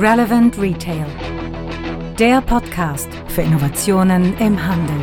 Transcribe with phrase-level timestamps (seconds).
[0.00, 1.06] Relevant Retail.
[2.20, 4.94] Der Podcast für Innovationen im Handel.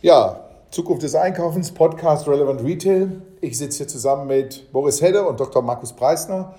[0.00, 3.20] Ja, Zukunft des Einkaufens, Podcast Relevant Retail.
[3.40, 5.60] Ich sitze hier zusammen mit Boris Hedde und Dr.
[5.60, 6.54] Markus Preisner.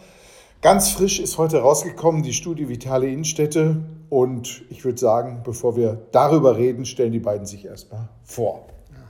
[0.66, 3.84] Ganz frisch ist heute rausgekommen die Studie Vitale Innenstädte.
[4.10, 8.66] Und ich würde sagen, bevor wir darüber reden, stellen die beiden sich erstmal vor.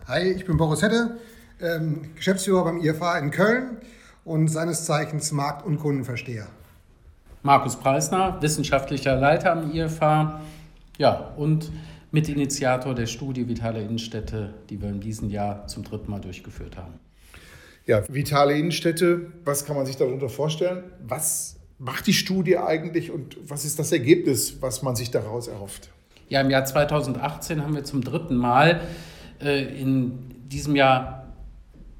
[0.06, 1.16] Hi, ich bin Boris Hedde,
[1.62, 3.78] ähm, Geschäftsführer beim IFA in Köln
[4.26, 6.48] und seines Zeichens Markt- und Kundenversteher.
[7.42, 10.42] Markus Preisner, wissenschaftlicher Leiter am IFA.
[10.98, 11.72] Ja, und
[12.12, 17.00] Mitinitiator der Studie Vitale Innenstädte, die wir in diesem Jahr zum dritten Mal durchgeführt haben.
[17.88, 20.84] Ja, vitale Innenstädte, was kann man sich darunter vorstellen?
[21.06, 25.92] Was macht die Studie eigentlich und was ist das Ergebnis, was man sich daraus erhofft?
[26.28, 28.82] Ja, im Jahr 2018 haben wir zum dritten Mal
[29.40, 31.34] äh, in diesem Jahr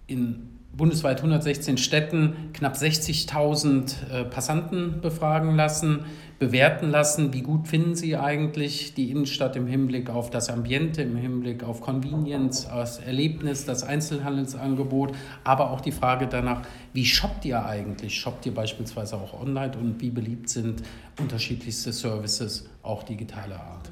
[0.08, 6.06] in bundesweit 116 Städten knapp 60.000 äh, Passanten befragen lassen,
[6.38, 11.16] bewerten lassen, wie gut finden sie eigentlich die Innenstadt im Hinblick auf das Ambiente, im
[11.16, 17.66] Hinblick auf Convenience, das Erlebnis, das Einzelhandelsangebot, aber auch die Frage danach, wie shoppt ihr
[17.66, 18.20] eigentlich?
[18.20, 20.84] Shoppt ihr beispielsweise auch online und wie beliebt sind
[21.20, 23.92] unterschiedlichste Services, auch digitaler Art?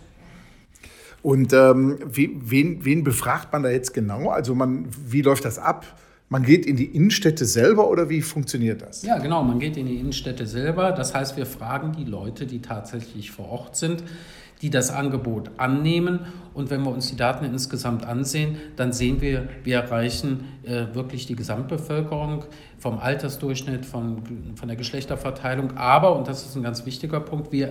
[1.21, 4.29] Und ähm, wen, wen befragt man da jetzt genau?
[4.29, 5.85] Also man, wie läuft das ab?
[6.33, 9.03] Man geht in die Innenstädte selber oder wie funktioniert das?
[9.03, 10.91] Ja, genau, man geht in die Innenstädte selber.
[10.91, 14.03] Das heißt, wir fragen die Leute, die tatsächlich vor Ort sind,
[14.63, 16.21] die das Angebot annehmen.
[16.55, 21.27] Und wenn wir uns die Daten insgesamt ansehen, dann sehen wir, wir erreichen äh, wirklich
[21.27, 22.45] die Gesamtbevölkerung
[22.79, 24.23] vom Altersdurchschnitt, von,
[24.55, 25.77] von der Geschlechterverteilung.
[25.77, 27.67] Aber, und das ist ein ganz wichtiger Punkt, wir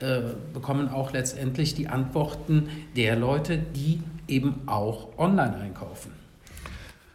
[0.00, 0.20] äh, äh,
[0.52, 6.21] bekommen auch letztendlich die Antworten der Leute, die eben auch online einkaufen.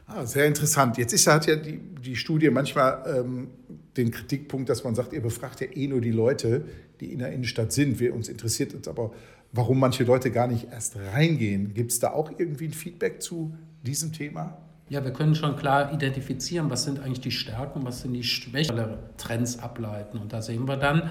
[0.08, 0.98] Ah, sehr interessant.
[0.98, 3.50] Jetzt ist, hat ja die, die Studie manchmal ähm,
[3.98, 6.66] den Kritikpunkt, dass man sagt, ihr befragt ja eh nur die Leute,
[7.02, 8.00] die in der Innenstadt sind.
[8.00, 9.12] Wir, uns interessiert uns aber,
[9.52, 11.74] warum manche Leute gar nicht erst reingehen.
[11.74, 13.54] Gibt es da auch irgendwie ein Feedback zu
[13.84, 14.58] diesem Thema?
[14.88, 18.80] Ja, wir können schon klar identifizieren, was sind eigentlich die Stärken, was sind die Schwächen,
[19.18, 20.18] Trends ableiten.
[20.18, 21.10] Und da sehen wir dann,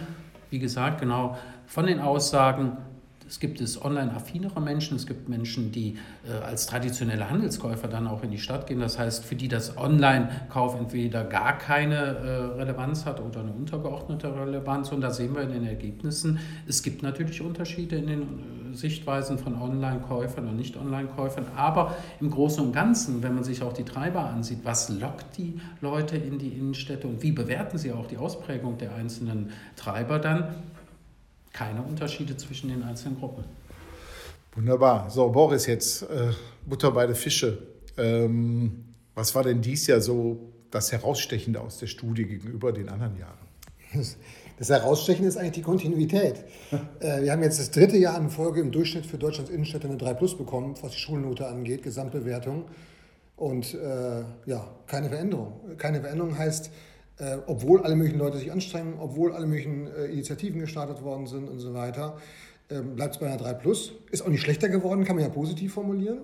[0.49, 1.37] wie gesagt, genau
[1.67, 2.79] von den Aussagen,
[3.29, 5.97] es gibt es online-affinere Menschen, es gibt Menschen, die
[6.29, 8.81] äh, als traditionelle Handelskäufer dann auch in die Stadt gehen.
[8.81, 12.29] Das heißt, für die das Online-Kauf entweder gar keine äh,
[12.59, 14.93] Relevanz hat oder eine untergeordnete Relevanz.
[14.93, 19.39] Und da sehen wir in den Ergebnissen, es gibt natürlich Unterschiede in den äh, Sichtweisen
[19.39, 21.47] von Online-Käufern und Nicht-Online-Käufern.
[21.57, 25.61] Aber im Großen und Ganzen, wenn man sich auch die Treiber ansieht, was lockt die
[25.81, 30.55] Leute in die Innenstädte und wie bewerten sie auch die Ausprägung der einzelnen Treiber dann,
[31.57, 33.45] keine Unterschiede zwischen den einzelnen Gruppen.
[34.55, 35.11] Wunderbar.
[35.11, 36.31] So, Boris, jetzt äh,
[36.67, 37.59] Butter bei den Fische.
[37.97, 38.85] Ähm,
[39.15, 43.47] was war denn dies Jahr so das Herausstechende aus der Studie gegenüber den anderen Jahren?
[44.59, 46.45] Das Herausstechende ist eigentlich die Kontinuität.
[47.01, 49.99] Äh, wir haben jetzt das dritte Jahr in Folge im Durchschnitt für Deutschlands Innenstädte eine
[49.99, 52.65] 3 Plus bekommen, was die Schulnote angeht, Gesamtbewertung.
[53.37, 55.77] Und äh, ja, keine Veränderung.
[55.77, 56.71] Keine Veränderung heißt,
[57.19, 61.49] äh, obwohl alle möglichen Leute sich anstrengen, obwohl alle möglichen äh, Initiativen gestartet worden sind
[61.49, 62.19] und so weiter,
[62.69, 63.93] äh, bleibt es bei einer 3 Plus.
[64.11, 66.19] Ist auch nicht schlechter geworden, kann man ja positiv formulieren.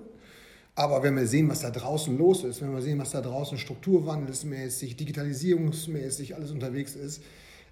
[0.75, 3.59] Aber wenn wir sehen, was da draußen los ist, wenn wir sehen, was da draußen
[3.59, 7.23] strukturwandelsmäßig, digitalisierungsmäßig alles unterwegs ist,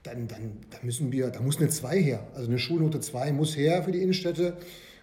[0.02, 2.26] dann, dann, dann müssen wir, da muss eine 2 her.
[2.34, 4.56] Also eine Schulnote 2 muss her für die Innenstädte.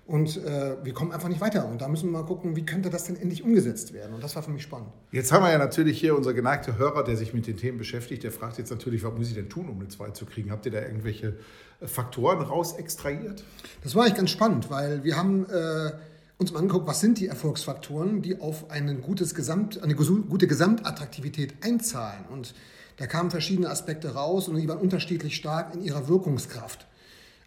[0.07, 1.67] Und äh, wir kommen einfach nicht weiter.
[1.67, 4.15] Und da müssen wir mal gucken, wie könnte das denn endlich umgesetzt werden.
[4.15, 4.87] Und das war für mich spannend.
[5.11, 8.23] Jetzt haben wir ja natürlich hier unser geneigter Hörer, der sich mit den Themen beschäftigt.
[8.23, 10.49] Der fragt jetzt natürlich, was muss ich denn tun, um eine 2 zu kriegen?
[10.49, 11.35] Habt ihr da irgendwelche
[11.81, 13.43] äh, Faktoren raus extrahiert?
[13.83, 15.91] Das war eigentlich ganz spannend, weil wir haben äh,
[16.37, 21.55] uns mal angeguckt, was sind die Erfolgsfaktoren, die auf eine, gutes Gesamt, eine gute Gesamtattraktivität
[21.65, 22.23] einzahlen.
[22.31, 22.53] Und
[22.95, 26.87] da kamen verschiedene Aspekte raus und die waren unterschiedlich stark in ihrer Wirkungskraft.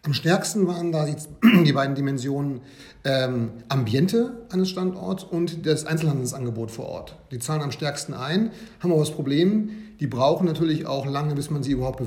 [0.03, 1.15] Am stärksten waren da die,
[1.63, 2.61] die beiden Dimensionen
[3.03, 7.15] ähm, Ambiente eines Standorts und das Einzelhandelsangebot vor Ort.
[7.29, 9.69] Die zahlen am stärksten ein, haben aber das Problem,
[9.99, 12.01] die brauchen natürlich auch lange, bis man sie überhaupt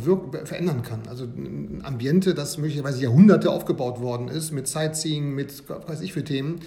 [0.44, 1.02] verändern kann.
[1.08, 6.12] Also ein Ambiente, das möglicherweise Jahrhunderte aufgebaut worden ist, mit Sightseeing, mit was weiß ich
[6.12, 6.60] für Themen,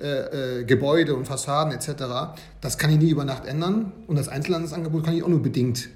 [0.00, 4.28] äh, äh, Gebäude und Fassaden etc., das kann ich nie über Nacht ändern und das
[4.28, 5.88] Einzelhandelsangebot kann ich auch nur bedingt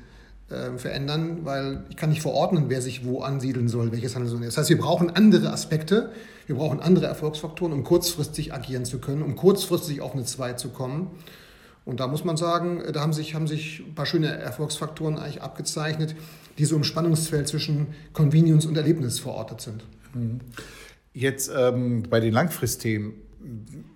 [0.52, 4.50] äh, verändern, weil ich kann nicht verordnen, wer sich wo ansiedeln soll, welches Handelsunternehmen.
[4.50, 6.10] Das heißt, wir brauchen andere Aspekte,
[6.46, 10.69] wir brauchen andere Erfolgsfaktoren, um kurzfristig agieren zu können, um kurzfristig auf eine 2 zu
[10.70, 11.10] kommen.
[11.84, 15.43] Und da muss man sagen, da haben sich, haben sich ein paar schöne Erfolgsfaktoren eigentlich
[15.43, 16.14] abgezeichnet,
[16.58, 19.84] die so im Spannungsfeld zwischen Convenience und Erlebnis verortet sind.
[20.14, 20.40] Mhm.
[21.12, 23.14] Jetzt ähm, bei den Langfristthemen,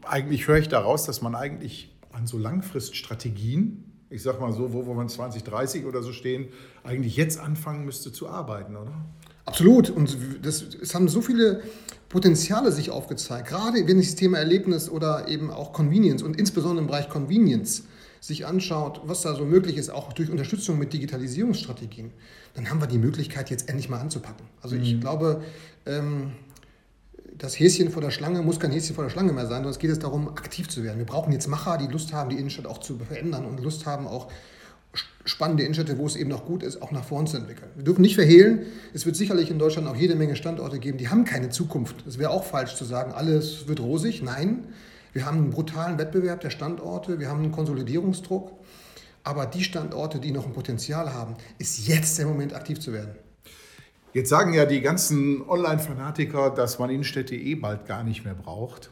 [0.07, 4.87] eigentlich höre ich daraus, dass man eigentlich an so Langfriststrategien, ich sag mal so, wo,
[4.87, 6.49] wo man 2030 oder so stehen,
[6.85, 8.93] eigentlich jetzt anfangen müsste zu arbeiten, oder?
[9.45, 9.91] Absolut.
[9.91, 11.63] Und das, es haben so viele
[12.09, 16.83] Potenziale sich aufgezeigt, gerade wenn ich das Thema Erlebnis oder eben auch Convenience und insbesondere
[16.83, 17.85] im Bereich Convenience
[18.21, 22.13] sich anschaut, was da so möglich ist, auch durch Unterstützung mit Digitalisierungsstrategien,
[22.55, 24.47] dann haben wir die Möglichkeit, jetzt endlich mal anzupacken.
[24.63, 25.01] Also ich mhm.
[25.01, 25.43] glaube,
[25.85, 26.33] ähm,
[27.39, 29.79] das Häschen vor der Schlange muss kein Häschen vor der Schlange mehr sein, sondern es
[29.79, 30.99] geht es darum, aktiv zu werden.
[30.99, 34.07] Wir brauchen jetzt Macher, die Lust haben, die Innenstadt auch zu verändern und Lust haben,
[34.07, 34.31] auch
[35.27, 37.69] spannende Innenstädte, wo es eben noch gut ist, auch nach vorn zu entwickeln.
[37.75, 38.63] Wir dürfen nicht verhehlen,
[38.95, 42.07] es wird sicherlich in Deutschland auch jede Menge Standorte geben, die haben keine Zukunft.
[42.07, 44.23] Es wäre auch falsch zu sagen, alles wird rosig.
[44.23, 44.65] Nein,
[45.13, 48.53] wir haben einen brutalen Wettbewerb der Standorte, wir haben einen Konsolidierungsdruck.
[49.25, 53.17] Aber die Standorte, die noch ein Potenzial haben, ist jetzt der Moment, aktiv zu werden.
[54.17, 58.91] Jetzt sagen ja die ganzen Online-Fanatiker, dass man Innenstädte eh bald gar nicht mehr braucht.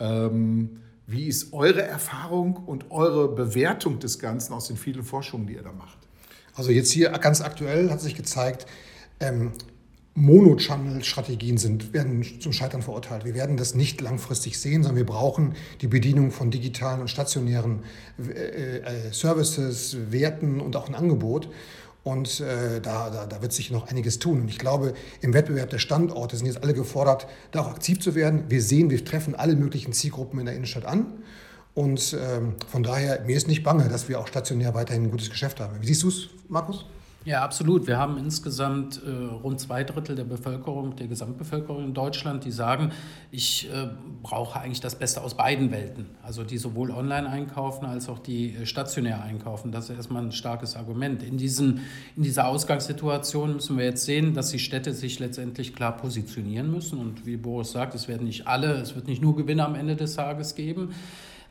[0.00, 5.52] Ähm, wie ist eure Erfahrung und eure Bewertung des Ganzen aus den vielen Forschungen, die
[5.52, 5.98] ihr da macht?
[6.56, 8.66] Also jetzt hier ganz aktuell hat sich gezeigt,
[9.20, 9.52] ähm,
[10.16, 13.24] Mono-Channel-Strategien werden zum Scheitern verurteilt.
[13.24, 17.84] Wir werden das nicht langfristig sehen, sondern wir brauchen die Bedienung von digitalen und stationären
[18.18, 21.48] äh, äh, Services, Werten und auch ein Angebot.
[22.08, 24.40] Und äh, da, da, da, wird sich noch einiges tun.
[24.40, 28.14] Und ich glaube, im Wettbewerb der Standorte sind jetzt alle gefordert, da auch aktiv zu
[28.14, 28.44] werden.
[28.48, 31.04] Wir sehen, wir treffen alle möglichen Zielgruppen in der Innenstadt an.
[31.74, 35.28] Und ähm, von daher, mir ist nicht bange, dass wir auch stationär weiterhin ein gutes
[35.28, 35.76] Geschäft haben.
[35.82, 36.86] Wie siehst du es, Markus?
[37.24, 37.86] Ja, absolut.
[37.86, 42.92] Wir haben insgesamt äh, rund zwei Drittel der Bevölkerung, der Gesamtbevölkerung in Deutschland, die sagen,
[43.32, 43.88] ich äh,
[44.22, 46.06] brauche eigentlich das Beste aus beiden Welten.
[46.22, 49.72] Also die sowohl online einkaufen als auch die äh, stationär einkaufen.
[49.72, 51.22] Das ist erstmal ein starkes Argument.
[51.22, 51.80] In, diesen,
[52.16, 56.98] in dieser Ausgangssituation müssen wir jetzt sehen, dass die Städte sich letztendlich klar positionieren müssen.
[56.98, 59.96] Und wie Boris sagt, es werden nicht alle, es wird nicht nur Gewinne am Ende
[59.96, 60.94] des Tages geben.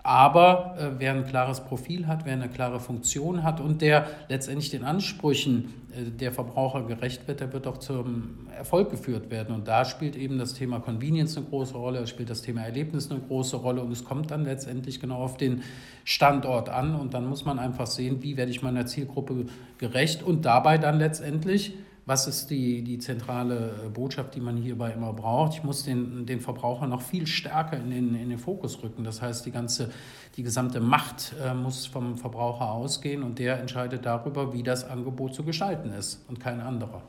[0.08, 4.70] Aber äh, wer ein klares Profil hat, wer eine klare Funktion hat und der letztendlich
[4.70, 9.54] den Ansprüchen äh, der Verbraucher gerecht wird, der wird auch zum Erfolg geführt werden.
[9.54, 13.20] Und da spielt eben das Thema Convenience eine große Rolle, spielt das Thema Erlebnis eine
[13.20, 15.64] große Rolle und es kommt dann letztendlich genau auf den
[16.06, 16.96] Standort an.
[16.96, 21.00] Und dann muss man einfach sehen, wie werde ich meiner Zielgruppe gerecht und dabei dann
[21.00, 21.74] letztendlich
[22.08, 25.56] was ist die, die zentrale äh, Botschaft, die man hierbei immer braucht?
[25.56, 29.04] Ich muss den, den Verbraucher noch viel stärker in den, in den Fokus rücken.
[29.04, 29.92] Das heißt, die, ganze,
[30.38, 35.36] die gesamte Macht äh, muss vom Verbraucher ausgehen und der entscheidet darüber, wie das Angebot
[35.36, 37.02] zu gestalten ist und kein anderer.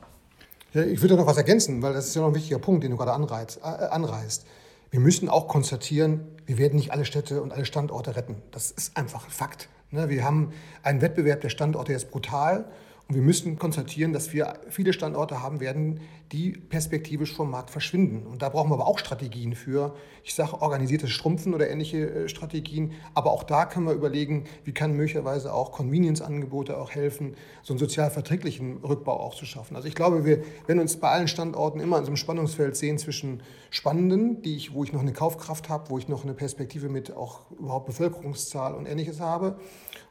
[0.73, 2.97] Ich würde noch was ergänzen, weil das ist ja noch ein wichtiger Punkt, den du
[2.97, 4.45] gerade anreizt, äh, anreißt.
[4.91, 8.35] Wir müssen auch konstatieren, wir werden nicht alle Städte und alle Standorte retten.
[8.51, 9.69] Das ist einfach ein Fakt.
[9.91, 10.09] Ne?
[10.09, 10.51] Wir haben
[10.83, 12.65] einen Wettbewerb der Standorte jetzt brutal.
[13.09, 15.99] Und wir müssen konstatieren, dass wir viele Standorte haben werden,
[16.31, 18.27] die perspektivisch vom Markt verschwinden.
[18.27, 22.29] Und da brauchen wir aber auch Strategien für, ich sage organisiertes Schrumpfen oder ähnliche äh,
[22.29, 22.91] Strategien.
[23.15, 27.33] Aber auch da können wir überlegen, wie kann möglicherweise auch Convenience-Angebote auch helfen,
[27.63, 29.75] so einen sozial verträglichen Rückbau auch zu schaffen.
[29.75, 32.99] Also ich glaube, wir werden uns bei allen Standorten immer in so einem Spannungsfeld sehen
[32.99, 33.41] zwischen
[33.71, 37.11] spannenden, die ich, wo ich noch eine Kaufkraft habe, wo ich noch eine Perspektive mit
[37.17, 39.57] auch überhaupt Bevölkerungszahl und ähnliches habe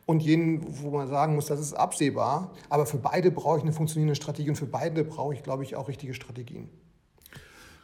[0.09, 2.51] und jenen, wo man sagen muss, das ist absehbar.
[2.71, 5.77] Aber für beide brauche ich eine funktionierende Strategie und für beide brauche ich, glaube ich,
[5.77, 6.71] auch richtige Strategien.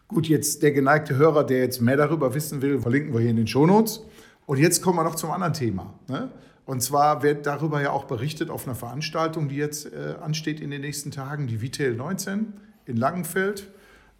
[0.08, 3.36] Gut, jetzt der geneigte Hörer, der jetzt mehr darüber wissen will, verlinken wir hier in
[3.36, 4.06] den Shownotes.
[4.46, 5.92] Und jetzt kommen wir noch zum anderen Thema.
[6.08, 6.30] Ne?
[6.64, 10.70] Und zwar wird darüber ja auch berichtet auf einer Veranstaltung, die jetzt äh, ansteht in
[10.70, 12.54] den nächsten Tagen, die Vitel 19
[12.86, 13.70] in Langenfeld.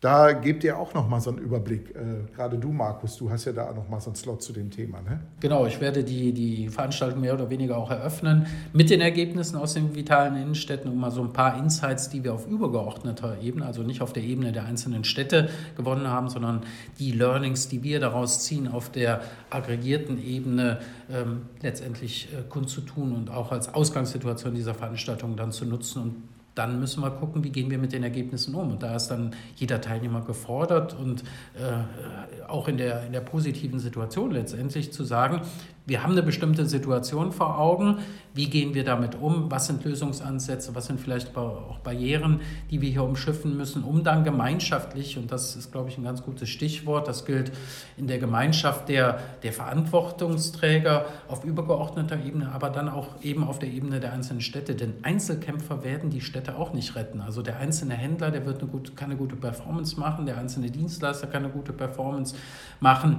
[0.04, 1.96] Da gebt ihr auch noch mal so einen Überblick.
[1.96, 4.70] Äh, gerade du, Markus, du hast ja da noch mal so einen Slot zu dem
[4.70, 5.00] Thema.
[5.00, 5.20] Ne?
[5.40, 9.73] Genau, ich werde die, die Veranstaltung mehr oder weniger auch eröffnen mit den Ergebnissen aus
[9.73, 13.82] den vitalen Innenstädten und mal so ein paar Insights, die wir auf übergeordneter Ebene, also
[13.82, 16.64] nicht auf der Ebene der einzelnen Städte gewonnen haben, sondern
[16.99, 20.80] die Learnings, die wir daraus ziehen, auf der aggregierten Ebene
[21.11, 26.78] ähm, letztendlich äh, kundzutun und auch als Ausgangssituation dieser Veranstaltung dann zu nutzen und dann
[26.78, 28.70] müssen wir gucken, wie gehen wir mit den Ergebnissen um.
[28.70, 31.23] Und da ist dann jeder Teilnehmer gefordert und
[31.54, 35.42] äh, auch in der, in der positiven Situation letztendlich zu sagen,
[35.86, 37.98] wir haben eine bestimmte Situation vor Augen.
[38.32, 39.50] Wie gehen wir damit um?
[39.50, 40.74] Was sind Lösungsansätze?
[40.74, 45.56] Was sind vielleicht auch Barrieren, die wir hier umschiffen müssen, um dann gemeinschaftlich, und das
[45.56, 47.52] ist, glaube ich, ein ganz gutes Stichwort, das gilt
[47.98, 53.68] in der Gemeinschaft der, der Verantwortungsträger auf übergeordneter Ebene, aber dann auch eben auf der
[53.68, 54.74] Ebene der einzelnen Städte.
[54.74, 57.20] Denn Einzelkämpfer werden die Städte auch nicht retten.
[57.20, 61.26] Also der einzelne Händler, der wird eine gute, keine gute Performance machen, der einzelne Dienstleister
[61.26, 62.34] kann eine gute Performance
[62.80, 63.18] machen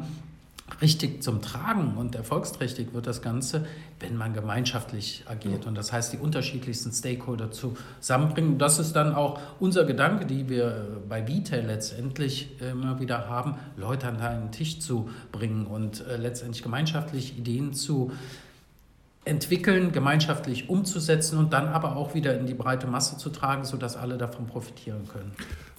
[0.81, 3.65] richtig zum Tragen und erfolgsträchtig wird das Ganze,
[4.00, 5.67] wenn man gemeinschaftlich agiert.
[5.67, 8.57] Und das heißt, die unterschiedlichsten Stakeholder zusammenbringen.
[8.57, 14.07] Das ist dann auch unser Gedanke, die wir bei Vitae letztendlich immer wieder haben, Leute
[14.07, 18.12] an einen Tisch zu bringen und äh, letztendlich gemeinschaftlich Ideen zu
[19.24, 23.98] entwickeln, gemeinschaftlich umzusetzen und dann aber auch wieder in die breite Masse zu tragen, sodass
[23.98, 25.31] alle davon profitieren können.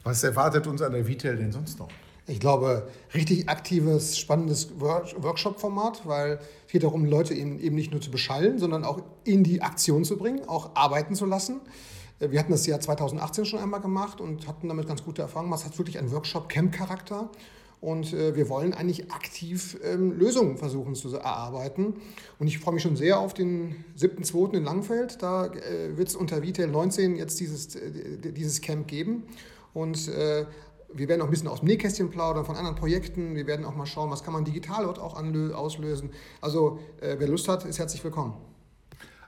[0.04, 1.88] Was erwartet uns an der Vitel denn sonst noch?
[2.28, 8.10] Ich glaube, richtig aktives, spannendes Workshop-Format, weil es geht darum, Leute eben, nicht nur zu
[8.10, 11.60] beschallen, sondern auch in die Aktion zu bringen, auch arbeiten zu lassen.
[12.18, 15.52] Wir hatten das Jahr 2018 schon einmal gemacht und hatten damit ganz gute Erfahrungen.
[15.52, 17.30] Es hat wirklich einen Workshop-Camp-Charakter.
[17.80, 21.94] Und äh, wir wollen eigentlich aktiv ähm, Lösungen versuchen zu erarbeiten.
[22.38, 24.54] Und ich freue mich schon sehr auf den 7.2.
[24.54, 25.22] in Langfeld.
[25.22, 29.24] Da äh, wird es unter Vitel 19 jetzt dieses, äh, dieses Camp geben.
[29.74, 30.46] Und äh,
[30.96, 33.34] wir werden auch ein bisschen aus dem Nähkästchen plaudern von anderen Projekten.
[33.34, 35.16] Wir werden auch mal schauen, was kann man digital dort auch
[35.54, 36.10] auslösen.
[36.40, 38.34] Also äh, wer Lust hat, ist herzlich willkommen.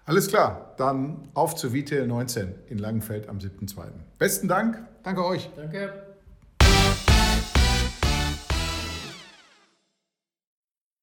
[0.04, 3.84] Alles klar, dann auf zu Vitel 19 in Langenfeld am 7.2.
[4.18, 4.82] Besten Dank.
[5.02, 5.50] Danke euch.
[5.54, 6.07] Danke.